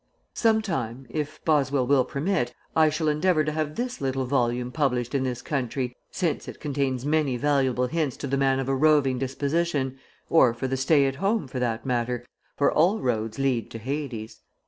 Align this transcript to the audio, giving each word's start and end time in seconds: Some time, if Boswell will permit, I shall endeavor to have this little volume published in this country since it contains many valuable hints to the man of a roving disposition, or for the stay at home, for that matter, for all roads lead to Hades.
Some 0.33 0.63
time, 0.63 1.05
if 1.11 1.45
Boswell 1.45 1.85
will 1.85 2.03
permit, 2.05 2.55
I 2.75 2.89
shall 2.89 3.07
endeavor 3.07 3.43
to 3.43 3.51
have 3.51 3.75
this 3.75 4.01
little 4.01 4.25
volume 4.25 4.71
published 4.71 5.13
in 5.13 5.21
this 5.23 5.43
country 5.43 5.95
since 6.09 6.47
it 6.47 6.59
contains 6.59 7.05
many 7.05 7.37
valuable 7.37 7.85
hints 7.85 8.17
to 8.17 8.25
the 8.27 8.35
man 8.35 8.57
of 8.59 8.67
a 8.67 8.73
roving 8.73 9.19
disposition, 9.19 9.99
or 10.27 10.55
for 10.55 10.67
the 10.67 10.75
stay 10.75 11.05
at 11.05 11.17
home, 11.17 11.47
for 11.47 11.59
that 11.59 11.85
matter, 11.85 12.25
for 12.57 12.71
all 12.71 12.99
roads 12.99 13.37
lead 13.37 13.69
to 13.69 13.77
Hades. 13.77 14.41